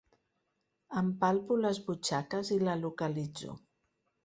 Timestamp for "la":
2.65-2.77